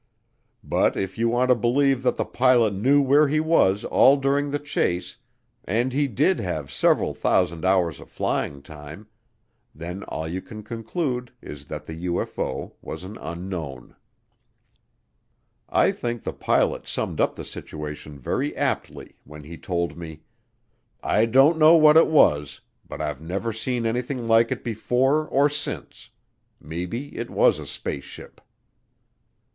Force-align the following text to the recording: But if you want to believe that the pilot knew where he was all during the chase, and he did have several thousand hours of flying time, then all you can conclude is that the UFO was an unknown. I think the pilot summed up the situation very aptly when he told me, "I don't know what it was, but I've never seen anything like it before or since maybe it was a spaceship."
But 0.63 0.97
if 0.97 1.19
you 1.19 1.29
want 1.29 1.49
to 1.49 1.55
believe 1.55 2.01
that 2.01 2.15
the 2.15 2.25
pilot 2.25 2.73
knew 2.73 3.03
where 3.03 3.27
he 3.27 3.39
was 3.39 3.85
all 3.85 4.17
during 4.17 4.49
the 4.49 4.57
chase, 4.57 5.17
and 5.63 5.93
he 5.93 6.07
did 6.07 6.39
have 6.39 6.71
several 6.71 7.13
thousand 7.13 7.63
hours 7.65 7.99
of 7.99 8.09
flying 8.09 8.63
time, 8.63 9.05
then 9.75 10.01
all 10.05 10.27
you 10.27 10.41
can 10.41 10.63
conclude 10.63 11.31
is 11.39 11.65
that 11.65 11.85
the 11.85 12.07
UFO 12.07 12.71
was 12.81 13.03
an 13.03 13.15
unknown. 13.19 13.95
I 15.69 15.91
think 15.91 16.23
the 16.23 16.33
pilot 16.33 16.87
summed 16.87 17.21
up 17.21 17.35
the 17.35 17.45
situation 17.45 18.17
very 18.17 18.57
aptly 18.57 19.17
when 19.23 19.43
he 19.43 19.55
told 19.55 19.95
me, 19.95 20.21
"I 21.03 21.27
don't 21.27 21.59
know 21.59 21.75
what 21.75 21.95
it 21.95 22.07
was, 22.07 22.59
but 22.87 23.01
I've 23.01 23.21
never 23.21 23.53
seen 23.53 23.85
anything 23.85 24.27
like 24.27 24.51
it 24.51 24.63
before 24.63 25.27
or 25.27 25.47
since 25.47 26.09
maybe 26.59 27.15
it 27.15 27.29
was 27.29 27.59
a 27.59 27.67
spaceship." 27.67 28.41